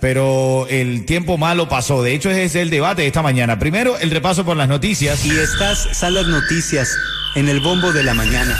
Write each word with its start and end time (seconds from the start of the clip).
pero 0.00 0.66
el 0.68 1.04
tiempo 1.04 1.38
malo 1.38 1.68
pasó. 1.68 2.02
De 2.02 2.14
hecho, 2.14 2.30
ese 2.30 2.44
es 2.44 2.54
el 2.54 2.70
debate 2.70 3.02
de 3.02 3.08
esta 3.08 3.22
mañana. 3.22 3.58
Primero, 3.58 3.98
el 3.98 4.10
repaso 4.10 4.44
por 4.44 4.56
las 4.56 4.68
noticias. 4.68 5.24
Y 5.24 5.30
estas 5.30 5.88
son 5.96 6.14
las 6.14 6.26
noticias 6.26 6.96
en 7.34 7.48
el 7.48 7.60
bombo 7.60 7.92
de 7.92 8.02
la 8.02 8.14
mañana. 8.14 8.58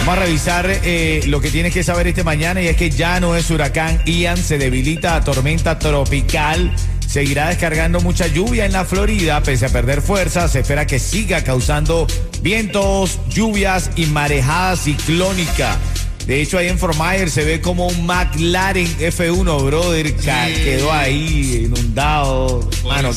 Vamos 0.00 0.18
a 0.18 0.26
revisar 0.26 0.66
eh, 0.68 1.22
lo 1.28 1.40
que 1.40 1.50
tienes 1.50 1.72
que 1.72 1.82
saber 1.82 2.06
este 2.06 2.24
mañana 2.24 2.60
y 2.60 2.68
es 2.68 2.76
que 2.76 2.90
ya 2.90 3.20
no 3.20 3.36
es 3.36 3.50
huracán 3.50 4.02
Ian, 4.04 4.36
se 4.36 4.58
debilita 4.58 5.16
a 5.16 5.24
tormenta 5.24 5.78
tropical. 5.78 6.70
Seguirá 7.06 7.48
descargando 7.48 8.00
mucha 8.00 8.26
lluvia 8.26 8.66
en 8.66 8.72
la 8.72 8.84
Florida, 8.84 9.42
pese 9.42 9.66
a 9.66 9.68
perder 9.70 10.02
fuerza. 10.02 10.48
Se 10.48 10.60
espera 10.60 10.86
que 10.86 10.98
siga 10.98 11.42
causando 11.42 12.06
vientos, 12.42 13.18
lluvias 13.30 13.90
y 13.96 14.06
marejada 14.06 14.76
ciclónica. 14.76 15.78
De 16.26 16.40
hecho, 16.40 16.56
ahí 16.56 16.68
en 16.68 16.78
Fort 16.78 16.96
Myers 16.98 17.32
se 17.32 17.44
ve 17.44 17.60
como 17.60 17.86
un 17.86 18.06
McLaren 18.06 18.86
F1, 18.98 19.66
brother, 19.66 20.16
ca- 20.16 20.46
quedó 20.46 20.90
ahí 20.90 21.64
inundado. 21.66 22.68
Mano, 22.82 23.10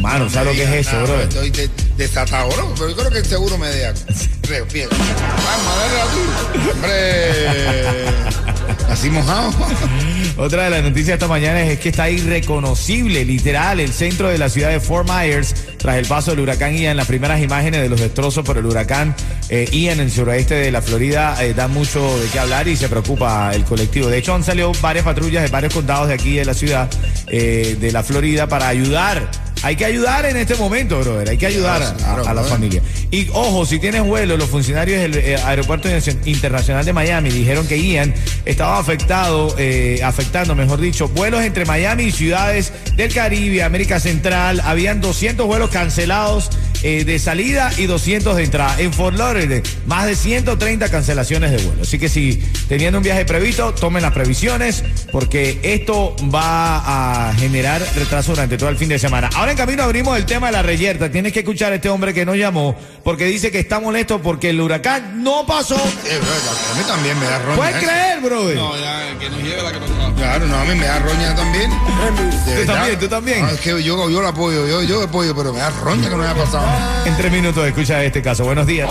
mano, 0.00 0.30
¿sabes 0.30 0.46
lo 0.48 0.52
que 0.52 0.62
es 0.80 0.86
eso, 0.86 0.96
brother? 1.02 1.28
Estoy 1.28 1.50
de- 1.50 1.70
desatado, 1.98 2.48
bro. 2.50 2.74
Pero 2.74 2.88
yo 2.90 2.96
creo 2.96 3.10
que 3.10 3.18
el 3.18 3.26
seguro 3.26 3.58
me 3.58 3.68
deja. 3.68 3.92
Creo, 4.46 4.64
bien. 4.66 4.88
Vamos, 4.90 5.76
dale 5.76 6.00
a 6.00 6.72
Hombre. 6.72 8.55
Así 8.88 9.10
mojado. 9.10 9.50
Otra 10.36 10.64
de 10.64 10.70
las 10.70 10.82
noticias 10.82 11.14
esta 11.14 11.28
mañana 11.28 11.62
es 11.62 11.78
que 11.78 11.88
está 11.88 12.10
irreconocible, 12.10 13.24
literal, 13.24 13.80
el 13.80 13.92
centro 13.92 14.28
de 14.28 14.38
la 14.38 14.48
ciudad 14.48 14.70
de 14.70 14.80
Fort 14.80 15.08
Myers 15.08 15.54
tras 15.78 15.96
el 15.96 16.06
paso 16.06 16.30
del 16.32 16.40
huracán 16.40 16.76
Ian. 16.76 16.96
Las 16.96 17.06
primeras 17.06 17.40
imágenes 17.42 17.82
de 17.82 17.88
los 17.88 18.00
destrozos 18.00 18.44
por 18.44 18.58
el 18.58 18.66
huracán 18.66 19.14
eh, 19.48 19.68
Ian 19.72 20.00
en 20.00 20.06
el 20.06 20.10
suroeste 20.10 20.54
de 20.54 20.70
la 20.70 20.82
Florida 20.82 21.42
eh, 21.42 21.54
dan 21.54 21.72
mucho 21.72 22.18
de 22.18 22.28
qué 22.28 22.38
hablar 22.38 22.68
y 22.68 22.76
se 22.76 22.88
preocupa 22.88 23.52
el 23.54 23.64
colectivo. 23.64 24.08
De 24.08 24.18
hecho, 24.18 24.34
han 24.34 24.44
salido 24.44 24.72
varias 24.80 25.04
patrullas 25.04 25.42
de 25.42 25.48
varios 25.48 25.72
condados 25.72 26.08
de 26.08 26.14
aquí 26.14 26.36
de 26.36 26.44
la 26.44 26.54
ciudad 26.54 26.88
eh, 27.28 27.76
de 27.80 27.92
la 27.92 28.02
Florida 28.02 28.46
para 28.46 28.68
ayudar. 28.68 29.45
Hay 29.66 29.74
que 29.74 29.84
ayudar 29.84 30.24
en 30.26 30.36
este 30.36 30.54
momento, 30.54 31.00
brother. 31.00 31.28
Hay 31.28 31.38
que 31.38 31.46
ayudar 31.46 31.82
a- 31.82 32.32
la 32.32 32.44
familia. 32.44 32.80
Y 33.10 33.26
ojo, 33.32 33.66
si 33.66 33.80
tienes 33.80 34.00
vuelo, 34.04 34.36
los 34.36 34.48
funcionarios 34.48 35.00
del 35.00 35.16
eh, 35.16 35.36
Aeropuerto 35.44 35.88
Internacional 36.24 36.84
de 36.84 36.92
Miami 36.92 37.30
dijeron 37.30 37.66
que 37.66 37.76
Ian 37.76 38.14
estaba 38.44 38.78
afectado, 38.78 39.52
eh, 39.58 40.00
afectando, 40.04 40.54
mejor 40.54 40.80
dicho, 40.80 41.08
vuelos 41.08 41.42
entre 41.42 41.64
Miami 41.64 42.04
y 42.04 42.12
ciudades 42.12 42.72
del 42.94 43.12
Caribe, 43.12 43.64
América 43.64 43.98
Central. 43.98 44.60
Habían 44.64 45.00
200 45.00 45.44
vuelos 45.48 45.70
cancelados 45.70 46.48
eh, 46.88 47.04
de 47.04 47.18
salida 47.18 47.72
y 47.78 47.86
200 47.86 48.36
de 48.36 48.44
entrada. 48.44 48.76
En 48.78 48.92
Fort 48.92 49.18
Lauderdale, 49.18 49.64
más 49.86 50.06
de 50.06 50.14
130 50.14 50.88
cancelaciones 50.88 51.50
de 51.50 51.56
vuelo. 51.56 51.82
Así 51.82 51.98
que 51.98 52.08
si 52.08 52.36
teniendo 52.68 52.98
un 52.98 53.02
viaje 53.02 53.24
previsto, 53.24 53.74
tomen 53.74 54.02
las 54.02 54.12
previsiones 54.12 54.84
porque 55.10 55.58
esto 55.64 56.14
va 56.32 57.30
a 57.30 57.34
generar 57.34 57.82
retraso 57.96 58.30
durante 58.30 58.56
todo 58.56 58.68
el 58.68 58.76
fin 58.76 58.88
de 58.88 59.00
semana. 59.00 59.28
Ahora 59.34 59.50
en 59.50 59.56
camino 59.56 59.82
abrimos 59.82 60.16
el 60.16 60.26
tema 60.26 60.46
de 60.46 60.52
la 60.52 60.62
reyerta. 60.62 61.10
Tienes 61.10 61.32
que 61.32 61.40
escuchar 61.40 61.72
a 61.72 61.74
este 61.74 61.88
hombre 61.88 62.14
que 62.14 62.24
nos 62.24 62.36
llamó 62.36 62.76
porque 63.02 63.24
dice 63.24 63.50
que 63.50 63.58
está 63.58 63.80
molesto 63.80 64.22
porque 64.22 64.50
el 64.50 64.60
huracán 64.60 65.24
no 65.24 65.44
pasó. 65.44 65.74
Eh, 65.74 66.20
bro, 66.20 66.72
a 66.72 66.78
mí 66.78 66.84
también 66.86 67.18
me 67.18 67.26
da 67.26 67.38
roña. 67.40 67.56
¿Puedes 67.56 67.76
eso. 67.78 67.84
creer, 67.84 68.20
brother? 68.20 68.56
No, 68.56 68.76
ya, 68.78 69.18
que 69.18 69.28
nos 69.28 69.42
lleve 69.42 69.60
la 69.60 69.72
que 69.72 69.80
nos 69.80 69.90
trajo. 69.90 70.14
Claro, 70.14 70.46
no, 70.46 70.56
a 70.56 70.64
mí 70.64 70.74
me 70.76 70.86
da 70.86 71.00
roña 71.00 71.34
también. 71.34 71.70
Verdad. 72.46 72.74
también, 72.74 72.98
tú 73.00 73.08
también. 73.08 73.42
No, 73.42 73.48
es 73.48 73.60
que 73.60 73.70
yo, 73.70 74.08
yo 74.08 74.22
lo 74.22 74.28
apoyo, 74.28 74.68
yo, 74.68 74.84
yo 74.84 75.00
lo 75.00 75.04
apoyo, 75.06 75.34
pero 75.34 75.52
me 75.52 75.58
da 75.58 75.70
roña 75.70 76.08
que 76.08 76.16
no 76.16 76.22
haya 76.22 76.34
pasado. 76.34 76.75
En 77.04 77.16
tres 77.16 77.30
minutos 77.30 77.66
escucha 77.66 78.02
este 78.02 78.20
caso. 78.20 78.44
Buenos 78.44 78.66
días. 78.66 78.90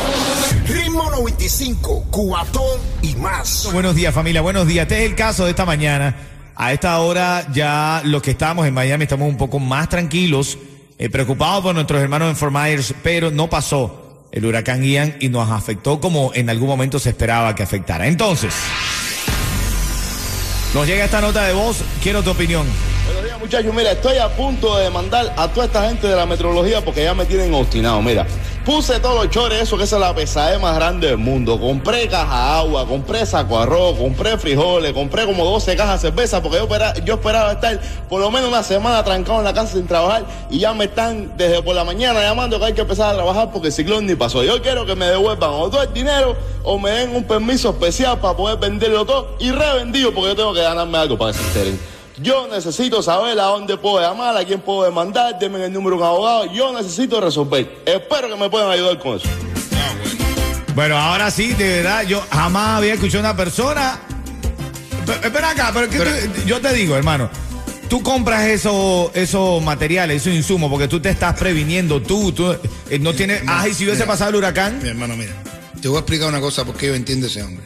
Ritmo 0.68 1.09
95, 1.12 2.06
cuatón 2.09 2.79
y 3.01 3.16
más. 3.16 3.69
Buenos 3.73 3.96
días, 3.96 4.13
familia. 4.13 4.41
Buenos 4.41 4.68
días. 4.68 4.84
Este 4.84 5.03
es 5.03 5.09
el 5.09 5.16
caso 5.16 5.44
de 5.44 5.51
esta 5.51 5.66
mañana. 5.66 6.16
A 6.56 6.72
esta 6.72 6.97
hora 7.00 7.45
ya 7.51 8.01
los 8.06 8.22
que 8.22 8.31
estamos 8.31 8.66
en 8.66 8.74
Miami 8.74 9.03
estamos 9.03 9.28
un 9.28 9.35
poco 9.35 9.59
más 9.59 9.90
tranquilos, 9.90 10.57
eh, 10.97 11.09
preocupados 11.09 11.63
por 11.63 11.75
nuestros 11.75 12.01
hermanos 12.01 12.29
en 12.29 12.38
Fort 12.38 12.53
Myers, 12.53 12.94
pero 13.03 13.31
no 13.31 13.50
pasó 13.50 14.28
el 14.31 14.45
huracán 14.45 14.84
Ian 14.84 15.18
y 15.19 15.28
nos 15.28 15.51
afectó 15.51 16.00
como 16.00 16.31
en 16.34 16.50
algún 16.50 16.69
momento 16.69 17.00
se 17.00 17.09
esperaba 17.09 17.53
que 17.56 17.63
afectara. 17.63 18.07
Entonces, 18.07 18.53
nos 20.74 20.88
llega 20.88 21.06
esta 21.06 21.22
nota 21.22 21.45
de 21.45 21.53
voz. 21.53 21.78
Quiero 22.01 22.24
tu 22.24 22.31
opinión. 22.31 22.66
Muchachos, 23.45 23.75
mira, 23.75 23.91
estoy 23.91 24.17
a 24.17 24.28
punto 24.28 24.75
de 24.75 24.85
demandar 24.85 25.31
a 25.38 25.47
toda 25.47 25.67
esta 25.67 25.88
gente 25.88 26.07
de 26.07 26.16
la 26.16 26.25
metrología 26.25 26.83
porque 26.83 27.03
ya 27.03 27.13
me 27.13 27.25
tienen 27.25 27.53
obstinado, 27.53 28.01
mira. 28.01 28.25
Puse 28.66 29.00
todos 29.00 29.23
los 29.23 29.29
chores, 29.29 29.61
eso 29.61 29.78
que 29.78 29.83
es 29.83 29.91
la 29.91 30.16
pesadez 30.16 30.59
más 30.59 30.75
grande 30.75 31.09
del 31.09 31.19
mundo. 31.19 31.59
Compré 31.59 32.07
caja 32.07 32.57
agua, 32.57 32.88
compré 32.88 33.23
saco 33.23 33.59
arroz, 33.59 34.00
compré 34.00 34.39
frijoles, 34.39 34.94
compré 34.94 35.28
como 35.28 35.45
12 35.45 35.75
cajas 35.75 36.01
de 36.01 36.09
cerveza 36.09 36.41
porque 36.41 36.57
yo 37.06 37.13
esperaba 37.13 37.51
estar 37.51 37.79
por 38.09 38.19
lo 38.19 38.31
menos 38.31 38.50
una 38.50 38.63
semana 38.63 39.03
trancado 39.03 39.38
en 39.38 39.45
la 39.45 39.53
casa 39.53 39.73
sin 39.73 39.85
trabajar 39.85 40.25
y 40.50 40.57
ya 40.57 40.73
me 40.73 40.85
están 40.85 41.38
desde 41.38 41.62
por 41.62 41.75
la 41.75 41.83
mañana 41.83 42.22
llamando 42.22 42.57
que 42.57 42.66
hay 42.66 42.73
que 42.73 42.81
empezar 42.81 43.12
a 43.12 43.13
trabajar 43.13 43.51
porque 43.51 43.67
el 43.67 43.73
ciclón 43.73 44.07
ni 44.07 44.16
pasó. 44.16 44.44
Yo 44.44 44.59
quiero 44.63 44.88
que 44.88 44.95
me 44.95 45.06
devuelvan 45.06 45.51
o 45.51 45.69
todo 45.69 45.83
el 45.83 45.94
dinero 45.94 46.35
o 46.63 46.79
me 46.79 46.89
den 46.89 47.16
un 47.16 47.25
permiso 47.25 47.69
especial 47.69 48.19
para 48.19 48.35
poder 48.35 48.57
venderlo 48.57 49.06
todo 49.06 49.35
y 49.38 49.51
revendido 49.51 50.12
porque 50.12 50.29
yo 50.29 50.35
tengo 50.35 50.53
que 50.56 50.63
ganarme 50.63 50.97
algo 50.97 51.16
para 51.16 51.31
que 51.31 51.38
se 51.38 51.45
enteren. 51.45 51.94
Yo 52.18 52.48
necesito 52.48 53.02
saber 53.03 53.38
a 53.40 53.44
dónde 53.46 53.76
puedo 53.78 54.00
llamar, 54.00 54.38
a 54.38 54.46
quién 54.46 54.62
puedo 54.62 54.84
demandar, 54.84 55.38
denme 55.38 55.64
el 55.66 55.74
número 55.74 55.98
de 55.98 56.02
un 56.03 56.08
abogado. 56.08 56.53
Yo 56.53 56.72
necesito 56.74 57.20
resolver. 57.20 57.70
Espero 57.86 58.30
que 58.30 58.36
me 58.38 58.50
puedan 58.50 58.70
ayudar 58.72 58.98
con 59.00 59.18
eso. 59.18 59.28
Bueno, 60.74 60.98
ahora 60.98 61.30
sí, 61.31 61.54
de 61.54 61.78
verdad, 61.78 62.04
yo 62.04 62.24
jamás 62.31 62.78
había 62.78 62.94
escuchado 62.94 63.20
a 63.28 63.31
una 63.31 63.38
persona. 63.38 64.00
Pero, 65.06 65.22
espera 65.24 65.50
acá, 65.52 65.72
pero, 65.74 65.90
que 65.90 65.98
tú- 66.00 66.44
yo 66.46 66.59
te 66.62 66.74
digo, 66.74 66.96
hermano. 66.96 67.30
Tú 67.90 68.02
compras 68.02 68.46
esos 68.46 69.12
esos 69.16 69.62
materiales, 69.62 70.22
esos 70.22 70.34
insumos, 70.34 70.72
porque 70.72 70.88
tú 70.88 71.00
te 71.00 71.09
estás 71.09 71.36
previniendo, 71.38 72.02
tú, 72.02 72.31
tú 72.31 72.52
eh, 72.90 72.98
no 73.00 73.14
tienes. 73.14 73.44
Ay, 73.46 73.74
si 73.75 73.84
hubiese 73.84 74.02
mira. 74.02 74.08
pasado 74.14 74.31
el 74.31 74.38
huracán. 74.38 74.80
Mi 74.81 74.90
hermano, 74.90 75.16
mira, 75.16 75.34
te 75.81 75.88
voy 75.88 75.98
a 75.98 76.00
explicar 76.00 76.28
una 76.30 76.42
cosa 76.42 76.66
porque 76.66 76.88
yo 76.88 76.96
entiendo 76.96 77.28
ese 77.28 77.44
hombre. 77.44 77.64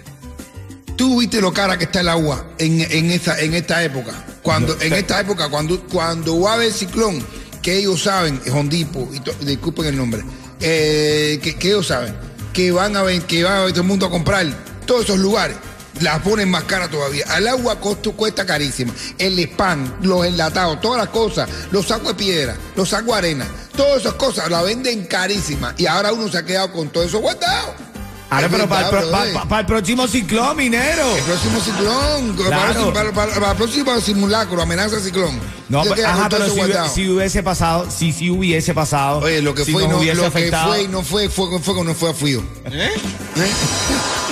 Tú 0.98 1.20
viste 1.22 1.40
lo 1.40 1.54
cara 1.54 1.78
que 1.78 1.86
está 1.86 2.02
el 2.02 2.10
agua 2.10 2.48
en, 2.58 2.82
en, 2.92 3.12
esta, 3.12 3.40
en 3.40 3.54
esta 3.54 3.82
época. 3.82 4.12
Cuando, 4.42 4.80
en 4.82 4.94
esta 4.94 5.20
época, 5.20 5.50
cuando, 5.50 5.82
cuando 5.88 6.40
va 6.42 6.52
a 6.52 6.54
haber 6.56 6.72
ciclón, 6.72 7.24
que 7.62 7.78
ellos 7.78 8.04
saben, 8.04 8.42
Hondipo, 8.52 9.10
y 9.12 9.46
disculpen 9.46 9.86
el 9.88 9.98
nombre, 9.98 10.24
eh, 10.60 11.40
que, 11.42 11.56
que 11.56 11.70
ellos 11.70 11.88
saben, 11.88 12.16
que 12.54 12.72
van 12.72 12.96
a 12.96 13.04
ver, 13.04 13.22
que 13.24 13.44
va 13.44 13.62
a 13.62 13.64
ver 13.66 13.72
todo 13.72 13.82
el 13.82 13.88
mundo 13.88 14.06
a 14.06 14.10
comprar 14.10 14.46
todos 14.86 15.06
esos 15.06 15.20
lugares. 15.20 15.58
La 16.02 16.22
ponen 16.24 16.50
más 16.50 16.64
cara 16.64 16.88
todavía. 16.88 17.26
Al 17.28 17.48
agua 17.48 17.80
costo, 17.80 18.14
cuesta 18.14 18.46
carísima. 18.46 18.94
El 19.18 19.38
spam, 19.40 19.98
los 20.02 20.26
enlatados, 20.26 20.80
todas 20.80 20.98
las 20.98 21.10
cosas, 21.10 21.50
los 21.72 21.88
sacos 21.88 22.10
de 22.10 22.14
piedra, 22.14 22.56
los 22.76 22.90
sacos 22.90 23.08
de 23.08 23.18
arena, 23.18 23.48
todas 23.76 24.02
esas 24.02 24.14
cosas 24.14 24.50
la 24.50 24.62
venden 24.62 25.06
carísima. 25.08 25.74
Y 25.78 25.88
ahora 25.88 26.14
uno 26.14 26.30
se 26.30 26.38
ha 26.38 26.46
quedado 26.46 26.72
con 26.72 26.90
todo 26.90 27.04
eso 27.04 27.20
guardado. 27.20 27.89
Ahora, 28.32 28.48
pero 28.50 28.70
para, 28.70 28.88
el 28.90 28.92
verdad, 28.94 29.02
pro- 29.02 29.12
pa- 29.12 29.18
brother. 29.18 29.34
pa- 29.34 29.46
para 29.46 29.62
el 29.62 29.66
próximo 29.66 30.08
ciclón, 30.08 30.58
minero. 30.58 31.16
El 31.18 31.24
próximo 31.24 31.60
ciclón, 31.60 32.36
Claro. 32.36 32.94
para, 32.94 33.12
para- 33.12 33.12
para- 33.12 33.34
para 33.40 33.52
el 33.52 33.58
próximo 33.58 34.00
simulacro, 34.02 34.62
amenaza 34.62 35.00
ciclón. 35.00 35.40
No, 35.68 35.84
pero- 35.84 36.08
ajá, 36.08 36.30
pero 36.30 36.48
si, 36.50 36.62
si 36.94 37.10
hubiese 37.10 37.42
pasado, 37.44 37.90
si, 37.90 38.12
si 38.14 38.30
hubiese 38.30 38.74
pasado. 38.74 39.20
Oye, 39.20 39.42
lo 39.42 39.56
que 39.56 39.66
si 39.66 39.72
fue, 39.72 39.88
no, 39.88 39.98
hubiese 39.98 40.16
lo 40.16 40.22
que 40.24 40.28
afectado. 40.28 40.68
fue 40.74 40.84
y 40.84 40.88
no 40.88 41.02
fue, 41.04 41.30
fue, 41.30 41.60
fue, 41.60 41.76
que 41.76 41.84
no 41.84 41.94
fue 41.96 42.10
a 42.12 42.14
frío. 42.14 42.44
¿Eh? 42.72 42.92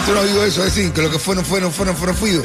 Tú 0.05 0.13
no 0.13 0.23
digo 0.23 0.43
eso, 0.43 0.63
es 0.63 0.73
decir, 0.75 0.91
que 0.93 1.01
lo 1.01 1.11
que 1.11 1.19
fue 1.19 1.35
no 1.35 1.43
fue, 1.43 1.59
no 1.59 1.69
fue, 1.69 1.85
no 1.85 1.93
fue 1.93 2.11
a 2.11 2.13
frío. 2.13 2.41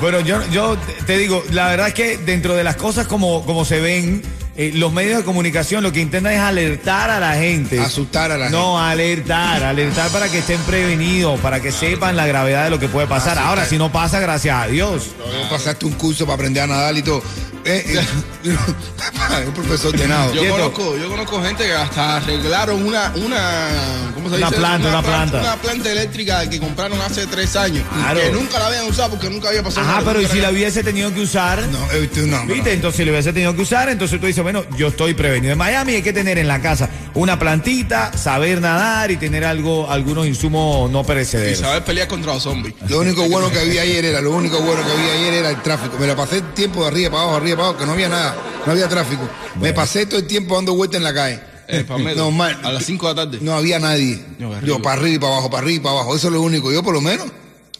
Bueno, 0.00 0.20
yo, 0.20 0.44
yo 0.50 0.76
te 1.06 1.16
digo, 1.16 1.42
la 1.50 1.68
verdad 1.68 1.88
es 1.88 1.94
que 1.94 2.18
dentro 2.18 2.54
de 2.54 2.62
las 2.64 2.76
cosas 2.76 3.06
como, 3.06 3.44
como 3.46 3.64
se 3.64 3.80
ven, 3.80 4.22
eh, 4.58 4.72
los 4.74 4.90
medios 4.92 5.18
de 5.18 5.24
comunicación 5.24 5.82
lo 5.82 5.92
que 5.92 6.00
intentan 6.00 6.32
es 6.32 6.40
alertar 6.40 7.10
a 7.10 7.20
la 7.20 7.34
gente. 7.34 7.78
Asustar 7.78 8.32
a 8.32 8.38
la 8.38 8.48
No, 8.48 8.80
alertar, 8.80 9.62
alertar 9.62 10.10
para 10.10 10.30
que 10.30 10.38
estén 10.38 10.60
prevenidos, 10.62 11.38
para 11.40 11.60
que 11.60 11.70
sepan 11.72 12.16
la 12.16 12.26
gravedad 12.26 12.64
de 12.64 12.70
lo 12.70 12.78
que 12.78 12.88
puede 12.88 13.06
pasar. 13.06 13.38
Ahora, 13.38 13.66
si 13.66 13.76
no 13.76 13.92
pasa, 13.92 14.18
gracias 14.18 14.56
a 14.56 14.66
Dios. 14.66 15.10
gente. 15.18 15.48
Pasaste 15.50 15.84
un 15.84 15.92
curso 15.92 16.24
para 16.24 16.34
aprender 16.36 16.62
a 16.62 16.66
nadar 16.66 16.96
y 16.96 17.02
todo. 17.02 17.22
Eh, 17.66 17.84
eh, 17.84 18.06
un 19.46 19.52
profesor 19.52 19.96
de 19.96 20.06
nado. 20.06 20.32
Yo 20.32 20.48
conozco, 20.50 20.96
yo 20.96 21.08
conozco 21.08 21.42
gente 21.42 21.64
que 21.64 21.72
hasta 21.72 22.16
arreglaron 22.16 22.84
una, 22.86 23.12
una, 23.16 23.68
¿cómo 24.14 24.30
se 24.30 24.36
Una 24.36 24.50
planta, 24.50 24.88
una 24.88 25.02
planta. 25.02 25.40
Una 25.40 25.56
planta 25.56 25.90
eléctrica 25.90 26.48
que 26.48 26.60
compraron 26.60 27.00
hace 27.00 27.26
tres 27.26 27.56
años. 27.56 27.84
y 27.90 27.98
Claro. 28.00 28.20
Que 28.20 28.30
nunca 28.30 28.58
la 28.58 28.66
habían 28.68 28.86
usado 28.86 29.10
porque 29.10 29.28
nunca 29.28 29.48
había 29.48 29.62
pasado 29.62 29.88
Ajá, 29.88 30.02
pero 30.04 30.20
¿y 30.20 30.26
si 30.26 30.40
la 30.40 30.50
hubiese 30.50 30.84
tenido 30.84 31.12
que 31.12 31.20
usar? 31.20 31.60
No, 31.68 31.90
eh, 31.92 32.08
tú 32.12 32.26
no, 32.26 32.44
no. 32.44 32.54
¿Viste? 32.54 32.72
Entonces 32.72 32.98
si 32.98 33.04
lo 33.04 33.12
hubiese 33.12 33.32
tenido 33.32 33.54
que 33.56 33.62
usar, 33.62 33.88
entonces 33.88 34.20
tú 34.20 34.26
dices, 34.26 34.42
bueno, 34.42 34.64
yo 34.76 34.88
estoy 34.88 35.14
prevenido. 35.14 35.52
En 35.52 35.58
Miami 35.58 35.94
hay 35.94 36.02
que 36.02 36.12
tener 36.12 36.38
en 36.38 36.46
la 36.46 36.60
casa 36.60 36.88
una 37.14 37.38
plantita, 37.38 38.16
saber 38.16 38.60
nadar 38.60 39.10
y 39.10 39.16
tener 39.16 39.44
algo, 39.44 39.90
algunos 39.90 40.26
insumos 40.26 40.90
no 40.90 41.00
Y 41.00 41.04
perecederos. 41.04 41.58
saber 41.58 41.82
pelear 41.82 42.06
contra 42.06 42.34
los 42.34 42.42
zombies. 42.42 42.74
Lo 42.88 43.00
único 43.00 43.22
bueno 43.28 43.50
que 43.50 43.58
había 43.58 43.82
ayer 43.82 44.04
era, 44.04 44.20
lo 44.20 44.30
único 44.32 44.60
bueno 44.60 44.84
que 44.84 44.92
había 44.92 45.12
ayer 45.14 45.34
era 45.34 45.50
el 45.50 45.62
tráfico. 45.62 45.96
Me 45.98 46.06
la 46.06 46.14
pasé 46.14 46.42
tiempo 46.54 46.82
de 46.82 46.88
arriba 46.88 47.10
para 47.10 47.22
abajo, 47.22 47.36
arriba 47.36 47.55
que 47.78 47.86
no 47.86 47.92
había 47.92 48.08
nada, 48.08 48.36
no 48.64 48.72
había 48.72 48.88
tráfico. 48.88 49.28
Me 49.60 49.72
pasé 49.72 50.06
todo 50.06 50.18
el 50.20 50.26
tiempo 50.26 50.54
dando 50.56 50.74
vueltas 50.74 50.98
en 50.98 51.04
la 51.04 51.14
calle. 51.14 51.40
Eh, 51.68 51.84
Palmetto, 51.84 52.24
Normal. 52.24 52.60
a 52.62 52.72
las 52.72 52.84
5 52.84 53.08
de 53.08 53.14
la 53.14 53.24
tarde. 53.24 53.38
No 53.40 53.54
había 53.54 53.78
nadie. 53.78 54.22
No, 54.38 54.58
qué 54.60 54.66
Yo 54.66 54.80
para 54.80 55.00
arriba 55.00 55.16
y 55.16 55.18
para 55.18 55.32
abajo, 55.32 55.50
para 55.50 55.62
arriba 55.62 55.76
y 55.76 55.80
para 55.80 55.94
abajo. 55.96 56.14
Eso 56.14 56.28
es 56.28 56.32
lo 56.32 56.40
único. 56.40 56.70
Yo 56.72 56.82
por 56.82 56.94
lo 56.94 57.00
menos, 57.00 57.26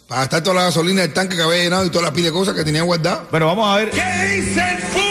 para 0.07 0.21
gastar 0.21 0.43
toda 0.43 0.55
la 0.57 0.63
gasolina 0.63 1.01
del 1.03 1.13
tanque 1.13 1.35
que 1.37 1.41
había 1.41 1.63
llenado 1.63 1.85
y 1.85 1.89
todas 1.89 2.03
las 2.03 2.11
pilas 2.11 2.31
de 2.31 2.37
cosas 2.37 2.53
que 2.53 2.63
tenía 2.65 2.81
guardadas. 2.81 3.19
Pero 3.31 3.45
vamos 3.45 3.67
a 3.69 3.77
ver. 3.77 3.87
Exagera 3.89 4.77
también. 4.93 5.06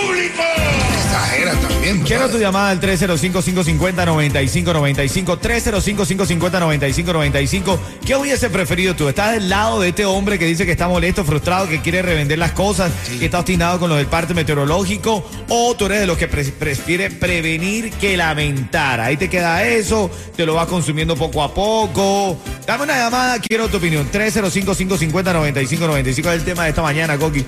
Quiero 2.07 2.29
tu 2.31 2.39
llamada 2.39 2.71
al 2.71 2.81
305-550-9595. 2.81 5.41
305-550-9595. 5.41 7.79
¿Qué 8.05 8.15
hubiese 8.15 8.49
preferido 8.49 8.95
tú? 8.95 9.09
¿Estás 9.09 9.33
del 9.33 9.49
lado 9.49 9.81
de 9.81 9.89
este 9.89 10.05
hombre 10.05 10.39
que 10.39 10.45
dice 10.47 10.65
que 10.65 10.71
está 10.71 10.87
molesto, 10.87 11.25
frustrado, 11.25 11.69
que 11.69 11.81
quiere 11.83 12.03
revender 12.03 12.39
las 12.39 12.53
cosas, 12.53 12.93
que 13.19 13.25
está 13.25 13.41
obstinado 13.41 13.81
con 13.81 13.89
lo 13.89 13.97
del 13.97 14.07
parte 14.07 14.35
meteorológico? 14.35 15.29
¿O 15.49 15.75
tú 15.75 15.87
eres 15.87 15.99
de 16.01 16.07
los 16.07 16.17
que 16.17 16.29
pre- 16.29 16.45
prefiere 16.45 17.11
prevenir 17.11 17.91
que 17.95 18.17
lamentar? 18.17 19.01
Ahí 19.01 19.17
te 19.17 19.29
queda 19.29 19.65
eso, 19.65 20.09
te 20.37 20.47
lo 20.47 20.55
vas 20.55 20.69
consumiendo 20.69 21.17
poco 21.17 21.43
a 21.43 21.53
poco. 21.53 22.39
Dame 22.67 22.85
una 22.85 22.97
llamada, 22.97 23.41
quiero 23.41 23.67
tu 23.69 23.79
opinión. 23.79 24.09
305-550-9595 24.13 26.07
es 26.07 26.19
el 26.35 26.45
tema 26.45 26.63
de 26.65 26.69
esta 26.71 26.83
mañana, 26.83 27.19
Coqui. 27.19 27.45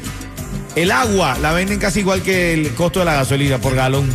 El 0.75 0.91
agua 0.91 1.39
la 1.41 1.53
venden 1.53 1.79
casi 1.79 2.01
igual 2.01 2.23
que 2.23 2.55
el 2.55 2.75
costo 2.75 2.99
de 3.01 3.05
la 3.05 3.15
gasolina 3.15 3.59
por 3.59 3.77
galón. 3.77 4.09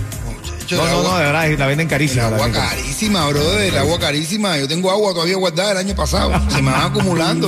Muchacho, 0.75 0.83
No, 0.83 0.85
el 0.85 0.91
no, 1.03 1.07
agua- 1.09 1.11
no, 1.11 1.17
de 1.17 1.23
verdad, 1.25 1.59
la 1.59 1.67
venden 1.67 1.87
El 1.87 1.91
carísima. 1.91 2.29
la 2.29 2.35
agua 2.35 2.51
carísima, 2.51 3.27
brother. 3.27 3.61
El 3.73 3.77
agua 3.77 3.99
carísima. 3.99 4.57
Yo 4.57 4.67
tengo 4.67 4.91
agua 4.91 5.13
todavía 5.13 5.35
guardada 5.37 5.69
del 5.69 5.77
año 5.79 5.95
pasado. 5.95 6.31
Se 6.49 6.61
me 6.61 6.71
van 6.71 6.81
acumulando. 6.91 7.47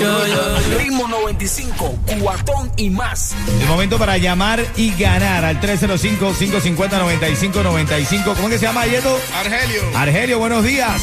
Ritmo 0.78 1.08
95, 1.08 1.98
cuatón 2.22 2.72
y 2.78 2.90
más. 2.90 3.34
El 3.62 3.68
momento 3.68 3.98
para 3.98 4.18
llamar 4.18 4.66
y 4.76 4.92
ganar 4.96 5.46
al 5.46 5.60
305-550-9595. 5.62 8.24
¿Cómo 8.36 8.48
es 8.48 8.54
que 8.54 8.60
se 8.60 8.66
llama, 8.66 8.86
Yeto? 8.86 9.18
Argelio. 9.36 9.82
Argelio, 9.96 10.40
buenos 10.40 10.64
días. 10.64 11.02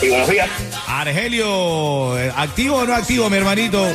Sí, 0.00 0.08
buenos 0.10 0.28
días. 0.28 0.48
Argelio, 0.86 2.12
¿activo 2.36 2.76
o 2.76 2.84
no 2.86 2.94
activo, 2.94 3.30
mi 3.30 3.38
hermanito? 3.38 3.82
O 3.82 3.88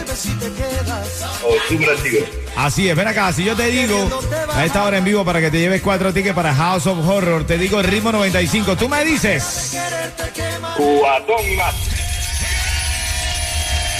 súper 1.69 1.89
activo. 1.91 2.25
Así 2.55 2.89
es, 2.89 2.95
ven 2.95 3.07
acá, 3.07 3.31
si 3.33 3.43
yo 3.43 3.55
te 3.55 3.67
digo 3.67 4.21
a 4.53 4.65
esta 4.65 4.83
hora 4.83 4.97
en 4.97 5.03
vivo 5.03 5.23
para 5.23 5.39
que 5.39 5.49
te 5.49 5.59
lleves 5.59 5.81
cuatro 5.81 6.13
tickets 6.13 6.35
para 6.35 6.53
House 6.53 6.85
of 6.85 7.07
Horror, 7.07 7.45
te 7.45 7.57
digo 7.57 7.79
el 7.79 7.85
ritmo 7.85 8.11
95, 8.11 8.75
tú 8.75 8.89
me 8.89 9.03
dices. 9.05 9.77
Cubatón 10.75 11.51
y 11.51 11.55
más. 11.55 11.73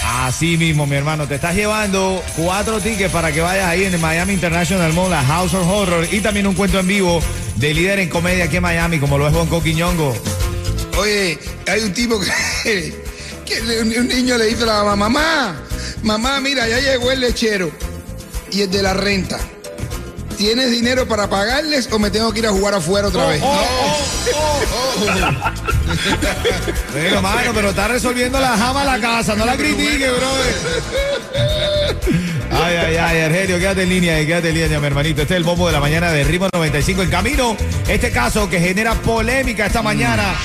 Así 0.04 0.58
mismo, 0.58 0.86
mi 0.86 0.96
hermano, 0.98 1.28
te 1.28 1.36
estás 1.36 1.56
llevando 1.56 2.22
cuatro 2.36 2.80
tickets 2.80 3.12
para 3.12 3.32
que 3.32 3.42
vayas 3.42 3.66
ahí 3.66 3.86
en 3.86 3.94
el 3.94 4.00
Miami 4.00 4.34
International 4.34 4.92
Mall 4.94 5.14
a 5.14 5.24
House 5.24 5.54
of 5.54 5.68
Horror 5.68 6.08
y 6.12 6.20
también 6.20 6.46
un 6.46 6.54
cuento 6.54 6.80
en 6.80 6.88
vivo 6.88 7.22
de 7.56 7.74
líder 7.74 8.00
en 8.00 8.10
comedia 8.10 8.46
aquí 8.46 8.58
en 8.58 8.64
Miami, 8.64 9.00
como 9.00 9.18
lo 9.18 9.28
es 9.28 9.34
Bonco 9.34 9.64
Quiñongo. 9.64 10.16
Oye, 10.98 11.40
hay 11.68 11.82
un 11.82 11.94
tipo 11.94 12.20
que, 12.64 12.94
que 13.46 13.62
un 13.82 14.08
niño 14.08 14.38
le 14.38 14.46
dice 14.46 14.64
a 14.64 14.68
la 14.68 14.84
mamá, 14.84 15.10
mamá, 15.10 15.56
mamá, 16.04 16.40
mira, 16.42 16.68
ya 16.68 16.80
llegó 16.80 17.12
el 17.12 17.22
lechero 17.22 17.72
y 18.52 18.62
el 18.62 18.72
de 18.72 18.82
la 18.82 18.94
renta. 18.94 19.40
¿Tienes 20.38 20.72
dinero 20.72 21.08
para 21.08 21.30
pagarles 21.30 21.88
o 21.92 22.00
me 22.00 22.10
tengo 22.10 22.32
que 22.34 22.40
ir 22.40 22.48
a 22.48 22.52
jugar 22.52 22.74
afuera 22.74 23.08
otra 23.08 23.28
vez? 23.28 23.42
Bueno, 26.94 27.22
mano, 27.22 27.52
pero 27.54 27.70
está 27.70 27.88
resolviendo 27.88 28.40
la 28.40 28.58
jama 28.58 28.86
la 28.86 29.00
casa, 29.00 29.36
no 29.36 29.46
la 29.46 29.58
critique, 29.58 30.10
brother. 30.10 30.56
Ay, 32.52 32.76
ay, 32.76 32.98
ay, 32.98 33.22
Argelio, 33.22 33.60
quédate 33.60 33.84
en 33.84 33.90
línea, 33.90 34.20
eh, 34.20 34.26
quédate 34.26 34.50
en 34.50 34.56
línea, 34.56 34.80
mi 34.80 34.88
hermanito. 34.88 35.22
Este 35.22 35.34
es 35.34 35.38
el 35.38 35.44
bombo 35.44 35.68
de 35.68 35.74
la 35.74 35.80
mañana 35.80 36.12
de 36.12 36.24
Ritmo 36.24 36.48
95 36.54 37.04
en 37.04 37.10
camino. 37.10 37.58
Este 37.88 38.12
caso 38.12 38.50
que 38.50 38.60
genera 38.60 38.96
polémica 38.96 39.66
esta 39.66 39.82
mañana. 39.82 40.36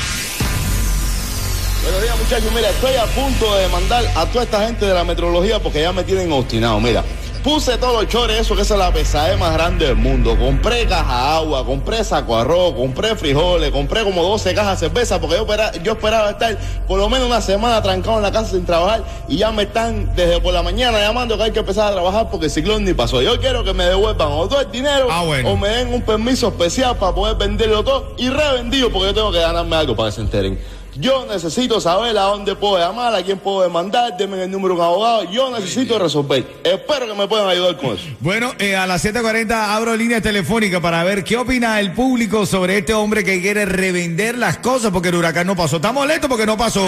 Buenos 1.83 2.03
días, 2.03 2.19
muchachos. 2.19 2.53
Mira, 2.53 2.71
estoy 2.71 2.95
a 2.97 3.07
punto 3.07 3.55
de 3.55 3.63
demandar 3.63 4.05
a 4.17 4.27
toda 4.27 4.45
esta 4.45 4.67
gente 4.67 4.87
de 4.87 4.95
la 4.95 5.05
metrología 5.05 5.61
porque 5.61 5.83
ya 5.83 5.93
me 5.93 6.03
tienen 6.03 6.33
obstinado. 6.33 6.81
Mira, 6.81 7.05
puse 7.47 7.79
todos 7.79 8.03
los 8.03 8.09
chores, 8.11 8.41
eso 8.41 8.57
que 8.57 8.63
es 8.63 8.71
la 8.71 8.93
pesadez 8.93 9.39
más 9.39 9.53
grande 9.53 9.87
del 9.87 9.95
mundo. 9.95 10.37
Compré 10.37 10.85
caja 10.87 11.37
agua, 11.37 11.65
compré 11.65 12.03
saco 12.03 12.37
arroz, 12.37 12.75
compré 12.75 13.15
frijoles, 13.15 13.71
compré 13.71 14.03
como 14.03 14.21
12 14.25 14.53
cajas 14.53 14.81
de 14.81 14.89
cerveza 14.89 15.21
porque 15.21 15.37
yo, 15.37 15.43
espera- 15.47 15.71
yo 15.81 15.93
esperaba 15.93 16.31
estar 16.31 16.59
por 16.89 16.99
lo 16.99 17.09
menos 17.09 17.29
una 17.29 17.41
semana 17.41 17.81
trancado 17.81 18.17
en 18.17 18.25
la 18.25 18.33
casa 18.33 18.51
sin 18.51 18.67
trabajar 18.67 19.05
y 19.29 19.37
ya 19.37 19.53
me 19.53 19.63
están 19.63 20.13
desde 20.17 20.41
por 20.41 20.53
la 20.55 20.65
mañana 20.65 20.99
llamando 20.99 21.37
que 21.37 21.45
hay 21.45 21.53
que 21.53 21.61
empezar 21.61 21.89
a 21.89 21.93
trabajar 21.93 22.29
porque 22.31 22.47
el 22.47 22.51
ciclón 22.51 22.85
ni 22.85 22.95
pasó. 22.95 23.23
Yo 23.23 23.39
quiero 23.39 23.63
que 23.63 23.73
me 23.73 23.85
devuelvan 23.85 24.27
o 24.33 24.49
todo 24.49 24.61
el 24.63 24.71
dinero 24.73 25.07
Ah, 25.09 25.23
bueno. 25.23 25.49
o 25.51 25.57
me 25.57 25.69
den 25.69 25.95
un 25.95 26.03
permiso 26.03 26.49
especial 26.49 26.97
para 26.97 27.15
poder 27.15 27.37
venderlo 27.37 27.85
todo 27.85 28.13
y 28.19 28.29
revendido 28.29 28.91
porque 28.91 29.07
yo 29.11 29.15
tengo 29.15 29.31
que 29.31 29.39
ganarme 29.39 29.77
algo 29.77 29.95
para 29.95 30.09
que 30.09 30.17
se 30.17 30.21
enteren. 30.21 30.59
Yo 30.99 31.27
necesito 31.27 31.81
saber 31.81 32.17
a 32.17 32.23
dónde 32.23 32.55
puedo 32.57 32.79
llamar, 32.79 33.15
a 33.15 33.23
quién 33.23 33.39
puedo 33.39 33.63
demandar, 33.63 34.17
denme 34.17 34.43
el 34.43 34.51
número 34.51 34.75
de 34.75 34.81
un 34.81 34.87
abogado. 34.87 35.25
Yo 35.31 35.51
necesito 35.51 35.99
resolver. 35.99 36.47
Espero 36.65 37.07
que 37.07 37.15
me 37.15 37.27
puedan 37.29 37.49
ayudar 37.49 37.77
con 37.77 37.91
eso. 37.97 38.05
Bueno, 38.21 38.53
eh, 38.59 38.77
a 38.77 38.87
las 38.87 39.05
7.40 39.05 39.53
abro 39.75 39.97
línea 39.97 40.21
telefónica 40.21 40.81
para 40.81 41.05
ver 41.05 41.23
qué 41.25 41.37
opina 41.37 41.79
el 41.81 41.93
público 41.93 42.47
sobre 42.47 42.79
este 42.79 42.95
hombre 42.95 43.25
que 43.25 43.41
quiere 43.41 43.65
revender 43.67 44.39
las 44.39 44.59
cosas 44.59 44.91
porque 44.91 45.09
el 45.11 45.17
huracán 45.17 45.47
no 45.47 45.55
pasó. 45.57 45.77
Está 45.77 45.93
molesto 45.93 46.29
porque 46.29 46.47
no 46.47 46.57
pasó. 46.57 46.87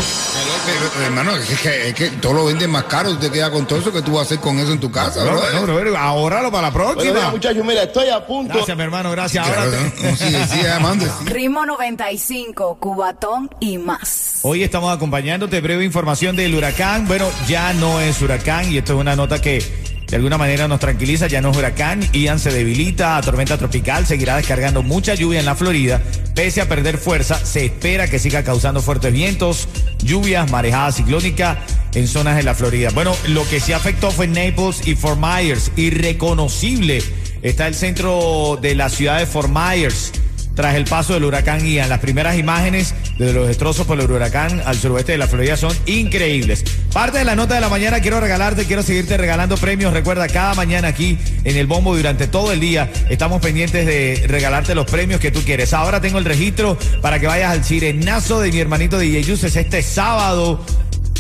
Pero, 0.67 1.05
hermano, 1.07 1.37
es 1.37 1.61
que, 1.61 1.88
es 1.88 1.95
que 1.95 2.11
todo 2.12 2.33
lo 2.35 2.45
venden 2.47 2.71
más 2.71 2.85
caro. 2.85 3.11
Tú 3.11 3.17
te 3.17 3.31
quedas 3.31 3.50
con 3.50 3.67
todo 3.67 3.79
eso 3.79 3.93
que 3.93 4.03
tú 4.03 4.12
vas 4.12 4.21
a 4.21 4.25
hacer 4.25 4.38
con 4.41 4.59
eso 4.59 4.73
en 4.73 4.81
tu 4.81 4.91
casa, 4.91 5.25
No, 5.25 5.33
brother. 5.33 5.55
no, 5.93 6.50
para 6.50 6.62
la 6.69 6.73
próxima. 6.73 7.31
muchachos. 7.31 7.65
Mira, 7.65 7.83
estoy 7.85 8.09
a 8.09 8.25
punto. 8.27 8.55
Gracias, 8.55 8.77
mi 8.77 8.83
hermano, 8.83 9.11
gracias. 9.11 9.47
Ahora 9.47 9.62
Claro, 9.67 9.71
te- 9.71 10.03
no, 10.03 10.11
no, 10.11 10.17
sigue, 10.17 10.47
sigue 10.47 10.62
llamando. 10.65 11.05
Ritmo 11.27 11.67
95, 11.67 12.77
Cubatón 12.81 13.50
y 13.61 13.79
más. 13.79 13.98
Hoy 14.43 14.62
estamos 14.62 14.95
acompañándote 14.95 15.61
breve 15.61 15.85
información 15.85 16.37
del 16.37 16.55
huracán. 16.55 17.09
Bueno, 17.09 17.28
ya 17.49 17.73
no 17.73 18.00
es 18.00 18.23
huracán 18.23 18.73
y 18.73 18.78
esto 18.78 18.95
es 18.95 19.00
una 19.00 19.17
nota 19.17 19.40
que 19.40 19.62
de 20.07 20.17
alguna 20.17 20.38
manera 20.38 20.69
nos 20.69 20.78
tranquiliza. 20.78 21.26
Ya 21.26 21.40
no 21.40 21.50
es 21.50 21.57
huracán. 21.57 22.00
Ian 22.12 22.38
se 22.38 22.52
debilita 22.52 23.17
a 23.17 23.21
tormenta 23.21 23.59
tropical. 23.59 24.07
Seguirá 24.07 24.37
descargando 24.37 24.83
mucha 24.85 25.14
lluvia 25.14 25.40
en 25.40 25.47
la 25.47 25.57
Florida. 25.57 26.00
Pese 26.37 26.61
a 26.61 26.69
perder 26.69 26.99
fuerza, 26.99 27.45
se 27.45 27.67
espera 27.67 28.09
que 28.09 28.21
siga 28.21 28.45
causando 28.45 28.81
fuertes 28.81 29.12
vientos, 29.12 29.69
lluvias, 30.05 30.49
marejada 30.52 30.93
ciclónica 30.93 31.59
en 31.95 32.07
zonas 32.07 32.37
de 32.37 32.45
la 32.45 32.55
Florida. 32.55 32.90
Bueno, 32.95 33.17
lo 33.26 33.47
que 33.49 33.59
sí 33.59 33.73
afectó 33.73 34.12
fue 34.12 34.28
Naples 34.28 34.87
y 34.87 34.95
Fort 34.95 35.19
Myers. 35.21 35.73
Irreconocible 35.75 37.02
está 37.43 37.67
el 37.67 37.75
centro 37.75 38.57
de 38.62 38.76
la 38.76 38.88
ciudad 38.88 39.19
de 39.19 39.26
Fort 39.26 39.50
Myers 39.50 40.12
tras 40.59 40.75
el 40.75 40.87
paso 40.87 41.15
del 41.15 41.23
huracán 41.23 41.65
Ian. 41.65 41.88
Las 41.88 42.00
primeras 42.00 42.37
imágenes 42.37 42.93
de 43.17 43.33
los 43.33 43.47
destrozos 43.47 43.87
por 43.87 44.00
el 44.00 44.11
huracán 44.11 44.61
al 44.67 44.77
suroeste 44.77 45.12
de 45.12 45.19
la 45.19 45.29
Florida 45.29 45.57
son 45.57 45.73
increíbles. 45.87 46.65
Parte 46.93 47.19
de 47.19 47.25
la 47.25 47.37
nota 47.37 47.55
de 47.55 47.61
la 47.61 47.69
mañana 47.69 48.00
quiero 48.00 48.19
regalarte, 48.19 48.65
quiero 48.65 48.83
seguirte 48.83 49.17
regalando 49.17 49.57
premios. 49.57 49.93
Recuerda, 49.93 50.27
cada 50.27 50.55
mañana 50.55 50.88
aquí 50.88 51.17
en 51.45 51.57
el 51.57 51.69
Bombo 51.69 51.97
durante 51.97 52.27
todo 52.27 52.50
el 52.50 52.59
día 52.59 52.91
estamos 53.09 53.41
pendientes 53.41 53.87
de 53.87 54.25
regalarte 54.27 54.75
los 54.75 54.91
premios 54.91 55.21
que 55.21 55.31
tú 55.31 55.43
quieres. 55.43 55.73
Ahora 55.73 56.00
tengo 56.00 56.19
el 56.19 56.25
registro 56.25 56.77
para 57.03 57.21
que 57.21 57.29
vayas 57.29 57.53
al 57.53 57.65
sirenazo 57.65 58.41
de 58.41 58.50
mi 58.50 58.59
hermanito 58.59 58.99
DJ 58.99 59.23
Yuses 59.23 59.55
este 59.55 59.81
sábado. 59.81 60.67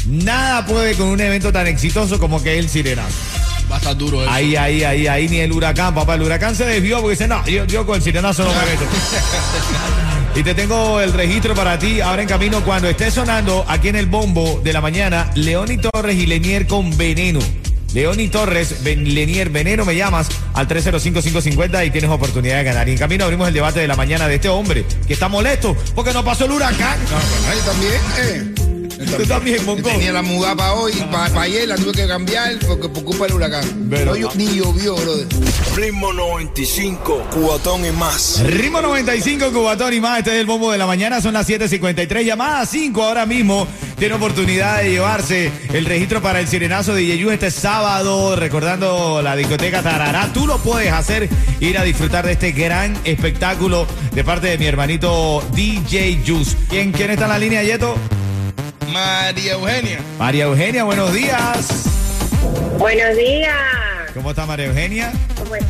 Nada 0.08 0.66
puede 0.66 0.94
con 0.94 1.06
un 1.06 1.20
evento 1.20 1.52
tan 1.52 1.68
exitoso 1.68 2.18
como 2.18 2.42
que 2.42 2.58
el 2.58 2.68
sirenazo. 2.68 3.47
Va 3.70 3.76
a 3.76 3.78
estar 3.78 3.96
duro 3.96 4.22
eso. 4.22 4.30
Ahí, 4.30 4.56
ahí, 4.56 4.82
ahí, 4.82 5.06
ahí, 5.06 5.28
ni 5.28 5.40
el 5.40 5.52
huracán, 5.52 5.94
papá. 5.94 6.14
El 6.14 6.22
huracán 6.22 6.54
se 6.54 6.64
desvió 6.64 7.00
porque 7.00 7.12
dice, 7.12 7.28
no, 7.28 7.44
yo, 7.46 7.64
yo 7.66 7.86
con 7.86 7.96
el 7.96 8.02
sirenazo 8.02 8.44
no 8.44 8.50
me 8.50 8.60
meto. 8.60 8.84
y 10.36 10.42
te 10.42 10.54
tengo 10.54 11.00
el 11.00 11.12
registro 11.12 11.54
para 11.54 11.78
ti 11.78 12.00
ahora 12.00 12.22
en 12.22 12.28
camino 12.28 12.64
cuando 12.64 12.88
esté 12.88 13.10
sonando 13.10 13.64
aquí 13.68 13.88
en 13.88 13.96
el 13.96 14.06
bombo 14.06 14.60
de 14.64 14.72
la 14.72 14.80
mañana, 14.80 15.30
León 15.34 15.70
y 15.70 15.78
Torres 15.78 16.16
y 16.16 16.26
Lenier 16.26 16.66
con 16.66 16.96
veneno. 16.96 17.40
Leoni 17.94 18.28
Torres, 18.28 18.82
ben, 18.84 19.14
Lenier 19.14 19.48
Veneno, 19.48 19.84
me 19.84 19.96
llamas 19.96 20.28
al 20.54 20.68
305-550 20.68 21.86
y 21.86 21.90
tienes 21.90 22.10
oportunidad 22.10 22.58
de 22.58 22.64
ganar. 22.64 22.88
Y 22.88 22.92
en 22.92 22.98
camino 22.98 23.24
abrimos 23.24 23.48
el 23.48 23.54
debate 23.54 23.80
de 23.80 23.88
la 23.88 23.96
mañana 23.96 24.28
de 24.28 24.34
este 24.34 24.48
hombre 24.48 24.84
que 25.06 25.14
está 25.14 25.28
molesto 25.28 25.74
porque 25.94 26.12
no 26.12 26.22
pasó 26.24 26.44
el 26.44 26.52
huracán. 26.52 26.98
No, 27.04 27.16
pues, 27.16 27.46
ahí 27.48 27.58
también, 27.64 28.54
eh. 28.54 28.57
Tú 29.16 29.26
también. 29.26 29.58
Tenía 29.82 30.12
la 30.12 30.22
mudada 30.22 30.54
para 30.56 30.72
hoy, 30.74 30.92
para 31.10 31.40
ayer 31.42 31.68
la 31.68 31.76
tuve 31.76 31.92
que 31.92 32.06
cambiar 32.06 32.58
porque 32.66 32.88
por 32.88 33.04
culpa 33.04 33.24
del 33.24 33.34
huracán. 33.34 33.86
Pero- 33.90 34.12
No, 34.12 34.16
yo- 34.16 34.30
ni 34.34 34.46
llovió, 34.56 34.94
brother. 34.96 35.26
Ritmo 35.76 36.12
95, 36.12 37.26
cuatón 37.32 37.84
y 37.84 37.90
más. 37.92 38.40
Ritmo 38.44 38.80
95, 38.80 39.52
Cubatón 39.52 39.94
y 39.94 40.00
más. 40.00 40.18
Este 40.18 40.32
es 40.34 40.40
el 40.40 40.46
bombo 40.46 40.72
de 40.72 40.78
la 40.78 40.86
mañana. 40.86 41.20
Son 41.20 41.32
las 41.34 41.46
7:53. 41.46 42.24
Llamada 42.24 42.64
5 42.66 43.02
ahora 43.02 43.26
mismo. 43.26 43.66
Tiene 43.98 44.14
oportunidad 44.14 44.82
de 44.82 44.90
llevarse 44.90 45.50
el 45.72 45.84
registro 45.84 46.22
para 46.22 46.40
el 46.40 46.46
sirenazo 46.48 46.94
de 46.94 47.04
Yeyu 47.06 47.30
este 47.30 47.50
sábado. 47.50 48.36
Recordando 48.36 49.20
la 49.22 49.34
discoteca 49.36 49.82
Tarará. 49.82 50.32
Tú 50.32 50.46
lo 50.46 50.58
puedes 50.58 50.92
hacer. 50.92 51.28
Ir 51.60 51.78
a 51.78 51.82
disfrutar 51.84 52.24
de 52.26 52.32
este 52.32 52.52
gran 52.52 52.96
espectáculo 53.04 53.86
de 54.14 54.24
parte 54.24 54.48
de 54.48 54.58
mi 54.58 54.66
hermanito 54.66 55.42
DJ 55.54 56.20
Juice. 56.26 56.56
¿Quién, 56.68 56.92
quién 56.92 57.10
está 57.10 57.24
en 57.24 57.30
la 57.30 57.38
línea, 57.38 57.62
Yeto? 57.62 57.96
María 58.92 59.52
Eugenia. 59.52 60.00
María 60.18 60.44
Eugenia, 60.44 60.84
buenos 60.84 61.12
días. 61.12 61.84
Buenos 62.78 63.16
días. 63.16 63.54
¿Cómo 64.14 64.30
está 64.30 64.46
María 64.46 64.66
Eugenia? 64.66 65.12
¿Cómo 65.38 65.54
es? 65.54 65.64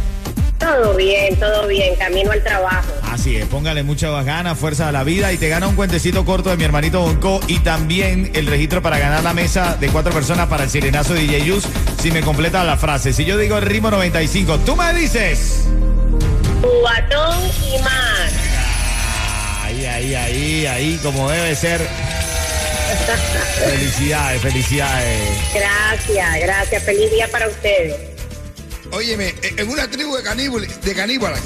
Todo 0.58 0.96
bien, 0.96 1.38
todo 1.38 1.66
bien. 1.68 1.94
Camino 1.96 2.32
al 2.32 2.42
trabajo. 2.42 2.92
Así 3.10 3.36
es, 3.36 3.46
póngale 3.46 3.82
muchas 3.82 4.24
ganas, 4.24 4.58
fuerza 4.58 4.88
a 4.88 4.92
la 4.92 5.04
vida 5.04 5.32
y 5.32 5.38
te 5.38 5.48
gana 5.48 5.66
un 5.66 5.76
cuentecito 5.76 6.24
corto 6.24 6.50
de 6.50 6.56
mi 6.56 6.64
hermanito 6.64 7.00
Bonco 7.00 7.40
y 7.46 7.58
también 7.60 8.30
el 8.34 8.46
registro 8.46 8.82
para 8.82 8.98
ganar 8.98 9.22
la 9.22 9.34
mesa 9.34 9.76
de 9.76 9.88
cuatro 9.88 10.12
personas 10.12 10.46
para 10.48 10.64
el 10.64 10.70
sirenazo 10.70 11.14
de 11.14 11.22
DJ 11.22 11.44
Yus 11.44 11.64
si 12.00 12.10
me 12.10 12.22
completa 12.22 12.62
la 12.64 12.76
frase. 12.76 13.12
Si 13.12 13.24
yo 13.24 13.36
digo 13.36 13.56
el 13.56 13.64
ritmo 13.64 13.90
95, 13.90 14.58
tú 14.60 14.76
me 14.76 14.92
dices. 14.94 15.68
Cubatón 16.60 17.38
y 17.66 17.82
más. 17.82 18.32
Ahí, 19.64 19.84
ahí, 19.84 20.14
ahí, 20.14 20.66
ahí, 20.66 21.00
como 21.02 21.30
debe 21.30 21.54
ser. 21.54 21.80
Felicidades, 23.58 24.40
felicidades. 24.42 25.28
Gracias, 25.54 26.40
gracias. 26.40 26.82
Feliz 26.84 27.10
día 27.10 27.28
para 27.30 27.48
ustedes. 27.48 27.94
Óyeme, 28.92 29.34
en 29.42 29.68
una 29.68 29.88
tribu 29.90 30.16
de 30.16 30.22
caníbales, 30.22 30.80
de 30.80 30.94
caníbales, 30.94 31.42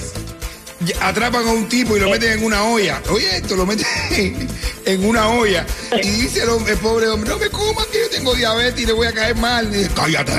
atrapan 1.00 1.46
a 1.46 1.50
un 1.50 1.68
tipo 1.68 1.96
y 1.96 2.00
lo 2.00 2.08
meten 2.10 2.32
en 2.38 2.44
una 2.44 2.62
olla. 2.64 3.02
Oye, 3.10 3.36
esto 3.38 3.56
lo 3.56 3.66
meten 3.66 3.86
en 4.86 5.04
una 5.04 5.28
olla. 5.28 5.66
Y 6.02 6.08
dice 6.08 6.42
el, 6.42 6.50
hombre- 6.50 6.72
el 6.74 6.78
pobre 6.78 7.08
hombre, 7.08 7.30
no 7.30 7.38
me 7.38 7.48
coman 7.48 7.84
que 7.90 8.00
yo 8.00 8.10
tengo 8.10 8.34
diabetes 8.34 8.80
y 8.80 8.86
le 8.86 8.92
voy 8.92 9.08
a 9.08 9.12
caer 9.12 9.34
mal. 9.36 9.66
Y 9.74 9.78
dice, 9.78 9.90
cállate. 9.94 10.32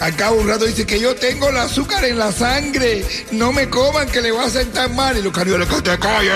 Al 0.00 0.16
cabo 0.16 0.40
un 0.40 0.48
rato 0.48 0.64
dice 0.64 0.84
que 0.84 0.98
yo 0.98 1.14
tengo 1.14 1.48
el 1.48 1.56
azúcar 1.56 2.04
en 2.04 2.18
la 2.18 2.32
sangre. 2.32 3.04
No 3.30 3.52
me 3.52 3.68
coman 3.70 4.08
que 4.08 4.20
le 4.20 4.32
va 4.32 4.46
a 4.46 4.50
sentar 4.50 4.90
mal. 4.90 5.16
Y 5.16 5.22
los 5.22 5.32
caníbales, 5.32 5.68
que 5.68 5.80
te 5.82 5.98
calles. 5.98 6.32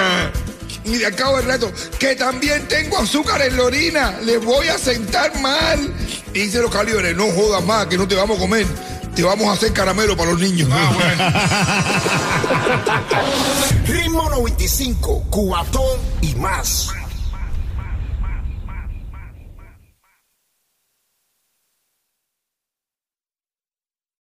Y 0.89 1.05
al 1.05 1.15
cabo 1.15 1.37
del 1.37 1.47
rato, 1.47 1.71
que 1.99 2.17
también 2.17 2.67
tengo 2.67 2.99
azúcar 2.99 3.43
en 3.43 3.57
la 3.57 3.65
orina, 3.65 4.19
le 4.25 4.39
voy 4.39 4.69
a 4.69 4.79
sentar 4.79 5.39
mal. 5.41 5.93
Y 6.33 6.41
dice 6.41 6.61
los 6.61 6.71
calibres, 6.71 7.15
no 7.15 7.31
jodas 7.33 7.63
más, 7.65 7.87
que 7.87 7.99
no 7.99 8.09
te 8.09 8.15
vamos 8.15 8.39
a 8.39 8.41
comer, 8.41 8.67
te 9.15 9.23
vamos 9.23 9.49
a 9.49 9.53
hacer 9.53 9.73
caramelo 9.73 10.17
para 10.17 10.31
los 10.31 10.41
niños. 10.41 10.69
Ritmo 13.87 14.31
95, 14.31 15.27
cuatón 15.31 15.99
y 16.23 16.35
más. 16.37 16.89